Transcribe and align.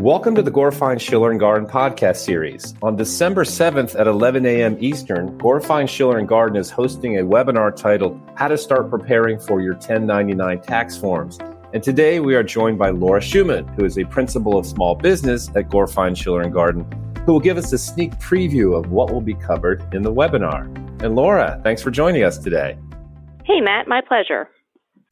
Welcome 0.00 0.34
to 0.34 0.42
the 0.42 0.50
Gorfine 0.50 1.00
Schiller 1.00 1.30
and 1.30 1.40
Gardyn 1.40 1.70
podcast 1.70 2.16
series. 2.16 2.74
On 2.82 2.96
December 2.96 3.44
7th 3.44 3.98
at 3.98 4.08
11 4.08 4.44
a.m. 4.44 4.76
Eastern, 4.80 5.38
Gorfine 5.38 5.88
Schiller 5.88 6.18
and 6.18 6.28
Gardyn 6.28 6.58
is 6.58 6.68
hosting 6.68 7.18
a 7.18 7.22
webinar 7.22 7.74
titled 7.74 8.20
How 8.34 8.48
to 8.48 8.58
Start 8.58 8.90
Preparing 8.90 9.38
for 9.38 9.60
Your 9.60 9.74
1099 9.74 10.60
Tax 10.62 10.96
Forms. 10.96 11.38
And 11.72 11.80
today 11.80 12.18
we 12.18 12.34
are 12.34 12.42
joined 12.42 12.76
by 12.76 12.90
Laura 12.90 13.20
Schumann, 13.20 13.68
who 13.68 13.84
is 13.84 13.96
a 13.96 14.04
principal 14.04 14.58
of 14.58 14.66
small 14.66 14.96
business 14.96 15.48
at 15.50 15.68
Gorfine 15.68 16.16
Schiller 16.16 16.42
and 16.42 16.52
Gardyn, 16.52 16.84
who 17.24 17.32
will 17.32 17.40
give 17.40 17.56
us 17.56 17.72
a 17.72 17.78
sneak 17.78 18.12
preview 18.16 18.76
of 18.76 18.90
what 18.90 19.12
will 19.12 19.22
be 19.22 19.34
covered 19.34 19.94
in 19.94 20.02
the 20.02 20.12
webinar. 20.12 20.66
And 21.02 21.14
Laura, 21.14 21.60
thanks 21.62 21.80
for 21.80 21.92
joining 21.92 22.24
us 22.24 22.36
today. 22.36 22.76
Hey, 23.44 23.60
Matt, 23.60 23.86
my 23.86 24.00
pleasure. 24.00 24.48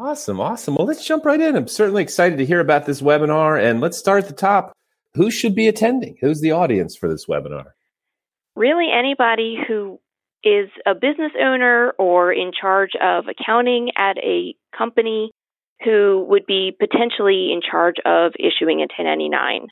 Awesome, 0.00 0.40
awesome. 0.40 0.76
Well, 0.76 0.86
let's 0.86 1.04
jump 1.04 1.26
right 1.26 1.38
in. 1.38 1.54
I'm 1.54 1.68
certainly 1.68 2.02
excited 2.02 2.38
to 2.38 2.46
hear 2.46 2.60
about 2.60 2.86
this 2.86 3.02
webinar. 3.02 3.62
And 3.62 3.82
let's 3.82 3.98
start 3.98 4.22
at 4.22 4.28
the 4.30 4.34
top. 4.34 4.72
Who 5.12 5.30
should 5.30 5.54
be 5.54 5.68
attending? 5.68 6.16
Who's 6.22 6.40
the 6.40 6.52
audience 6.52 6.96
for 6.96 7.06
this 7.06 7.26
webinar? 7.26 7.66
Really, 8.56 8.88
anybody 8.90 9.58
who 9.68 10.00
is 10.42 10.70
a 10.86 10.94
business 10.94 11.32
owner 11.38 11.92
or 11.98 12.32
in 12.32 12.50
charge 12.58 12.92
of 12.98 13.26
accounting 13.28 13.90
at 13.94 14.16
a 14.24 14.54
company 14.76 15.32
who 15.84 16.24
would 16.30 16.46
be 16.46 16.74
potentially 16.80 17.52
in 17.52 17.60
charge 17.60 17.96
of 18.06 18.32
issuing 18.38 18.78
a 18.78 18.88
1099. 18.88 19.66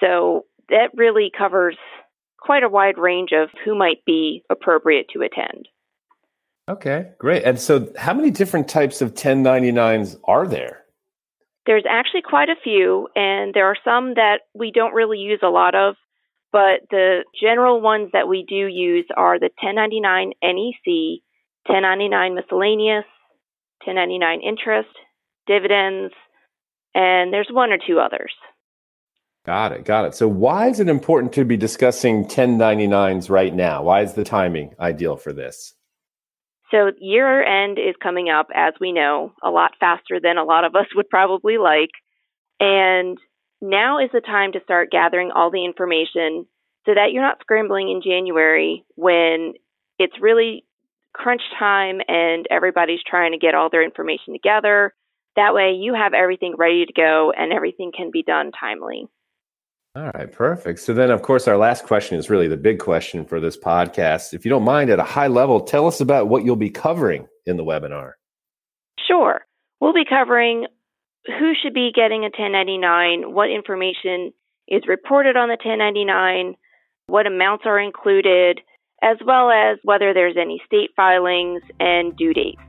So 0.00 0.46
that 0.70 0.88
really 0.94 1.30
covers 1.36 1.76
quite 2.40 2.62
a 2.62 2.68
wide 2.70 2.96
range 2.96 3.32
of 3.34 3.50
who 3.62 3.76
might 3.76 4.06
be 4.06 4.42
appropriate 4.48 5.08
to 5.12 5.20
attend. 5.20 5.68
Okay, 6.70 7.10
great. 7.18 7.42
And 7.42 7.58
so, 7.58 7.92
how 7.98 8.14
many 8.14 8.30
different 8.30 8.68
types 8.68 9.02
of 9.02 9.14
1099s 9.14 10.16
are 10.22 10.46
there? 10.46 10.84
There's 11.66 11.84
actually 11.88 12.22
quite 12.22 12.48
a 12.48 12.54
few, 12.62 13.08
and 13.16 13.52
there 13.52 13.66
are 13.66 13.76
some 13.84 14.14
that 14.14 14.42
we 14.54 14.70
don't 14.70 14.94
really 14.94 15.18
use 15.18 15.40
a 15.42 15.48
lot 15.48 15.74
of, 15.74 15.96
but 16.52 16.82
the 16.90 17.24
general 17.42 17.80
ones 17.80 18.10
that 18.12 18.28
we 18.28 18.46
do 18.48 18.68
use 18.68 19.04
are 19.16 19.40
the 19.40 19.50
1099 19.60 20.32
NEC, 20.44 21.22
1099 21.66 22.34
miscellaneous, 22.36 23.04
1099 23.84 24.40
interest, 24.40 24.90
dividends, 25.48 26.14
and 26.94 27.32
there's 27.32 27.50
one 27.50 27.72
or 27.72 27.78
two 27.84 27.98
others. 27.98 28.32
Got 29.44 29.72
it. 29.72 29.84
Got 29.84 30.04
it. 30.04 30.14
So, 30.14 30.28
why 30.28 30.68
is 30.68 30.78
it 30.78 30.88
important 30.88 31.32
to 31.32 31.44
be 31.44 31.56
discussing 31.56 32.26
1099s 32.26 33.28
right 33.28 33.52
now? 33.52 33.82
Why 33.82 34.02
is 34.02 34.14
the 34.14 34.22
timing 34.22 34.76
ideal 34.78 35.16
for 35.16 35.32
this? 35.32 35.74
So 36.70 36.92
year 37.00 37.42
end 37.42 37.78
is 37.78 37.94
coming 38.02 38.28
up, 38.28 38.48
as 38.54 38.74
we 38.80 38.92
know, 38.92 39.32
a 39.42 39.50
lot 39.50 39.72
faster 39.80 40.20
than 40.22 40.38
a 40.38 40.44
lot 40.44 40.64
of 40.64 40.74
us 40.74 40.86
would 40.94 41.08
probably 41.08 41.58
like. 41.58 41.90
And 42.58 43.18
now 43.60 43.98
is 43.98 44.10
the 44.12 44.20
time 44.20 44.52
to 44.52 44.60
start 44.62 44.90
gathering 44.90 45.30
all 45.34 45.50
the 45.50 45.64
information 45.64 46.46
so 46.86 46.94
that 46.94 47.12
you're 47.12 47.22
not 47.22 47.40
scrambling 47.40 47.90
in 47.90 48.02
January 48.02 48.84
when 48.94 49.54
it's 49.98 50.20
really 50.20 50.64
crunch 51.12 51.42
time 51.58 52.00
and 52.08 52.46
everybody's 52.50 53.02
trying 53.06 53.32
to 53.32 53.38
get 53.38 53.54
all 53.54 53.68
their 53.70 53.84
information 53.84 54.32
together. 54.32 54.94
That 55.36 55.54
way 55.54 55.72
you 55.72 55.94
have 55.94 56.14
everything 56.14 56.54
ready 56.56 56.86
to 56.86 56.92
go 56.92 57.32
and 57.36 57.52
everything 57.52 57.92
can 57.96 58.10
be 58.10 58.22
done 58.22 58.52
timely. 58.58 59.08
All 59.96 60.08
right, 60.14 60.30
perfect. 60.30 60.78
So 60.78 60.94
then, 60.94 61.10
of 61.10 61.22
course, 61.22 61.48
our 61.48 61.56
last 61.56 61.84
question 61.84 62.16
is 62.16 62.30
really 62.30 62.46
the 62.46 62.56
big 62.56 62.78
question 62.78 63.24
for 63.24 63.40
this 63.40 63.56
podcast. 63.56 64.32
If 64.32 64.44
you 64.44 64.48
don't 64.48 64.62
mind, 64.62 64.88
at 64.88 65.00
a 65.00 65.04
high 65.04 65.26
level, 65.26 65.60
tell 65.60 65.88
us 65.88 66.00
about 66.00 66.28
what 66.28 66.44
you'll 66.44 66.54
be 66.54 66.70
covering 66.70 67.26
in 67.44 67.56
the 67.56 67.64
webinar. 67.64 68.12
Sure. 69.08 69.40
We'll 69.80 69.92
be 69.92 70.04
covering 70.08 70.66
who 71.26 71.52
should 71.60 71.74
be 71.74 71.90
getting 71.92 72.20
a 72.20 72.30
1099, 72.30 73.34
what 73.34 73.50
information 73.50 74.32
is 74.68 74.82
reported 74.86 75.36
on 75.36 75.48
the 75.48 75.58
1099, 75.62 76.54
what 77.06 77.26
amounts 77.26 77.64
are 77.66 77.80
included, 77.80 78.60
as 79.02 79.16
well 79.26 79.50
as 79.50 79.78
whether 79.82 80.14
there's 80.14 80.36
any 80.40 80.62
state 80.64 80.90
filings 80.94 81.62
and 81.80 82.16
due 82.16 82.32
dates. 82.32 82.60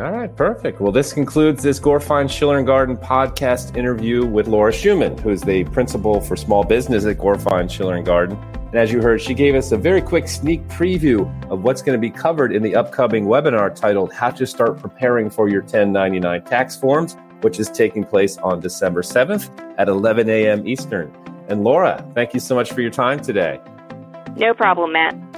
All 0.00 0.10
right, 0.10 0.34
perfect. 0.34 0.80
Well, 0.80 0.90
this 0.90 1.12
concludes 1.12 1.62
this 1.62 1.78
Gorfine 1.78 2.28
Schiller 2.28 2.58
and 2.58 2.66
Gardyn 2.66 2.96
podcast 2.96 3.76
interview 3.76 4.24
with 4.24 4.48
Laura 4.48 4.72
Schumann, 4.72 5.18
who 5.18 5.30
is 5.30 5.42
the 5.42 5.64
principal 5.64 6.20
for 6.20 6.34
small 6.34 6.64
business 6.64 7.04
at 7.04 7.18
Gorfine 7.18 7.70
Schiller 7.70 7.96
and 7.96 8.06
Gardyn. 8.06 8.40
And 8.68 8.76
as 8.76 8.90
you 8.90 9.02
heard, 9.02 9.20
she 9.20 9.34
gave 9.34 9.54
us 9.54 9.70
a 9.70 9.76
very 9.76 10.00
quick 10.00 10.28
sneak 10.28 10.66
preview 10.68 11.30
of 11.50 11.62
what's 11.62 11.82
going 11.82 11.96
to 11.96 12.00
be 12.00 12.10
covered 12.10 12.54
in 12.54 12.62
the 12.62 12.74
upcoming 12.74 13.26
webinar 13.26 13.74
titled 13.74 14.14
How 14.14 14.30
to 14.30 14.46
Start 14.46 14.78
Preparing 14.78 15.28
for 15.28 15.50
Your 15.50 15.60
1099 15.60 16.42
Tax 16.44 16.74
Forms, 16.74 17.16
which 17.42 17.60
is 17.60 17.68
taking 17.68 18.02
place 18.02 18.38
on 18.38 18.60
December 18.60 19.02
7th 19.02 19.50
at 19.76 19.88
11 19.88 20.28
a.m. 20.30 20.66
Eastern. 20.66 21.14
And 21.48 21.64
Laura, 21.64 22.02
thank 22.14 22.32
you 22.32 22.40
so 22.40 22.54
much 22.54 22.72
for 22.72 22.80
your 22.80 22.90
time 22.90 23.20
today. 23.20 23.60
No 24.36 24.54
problem, 24.54 24.92
Matt. 24.92 25.31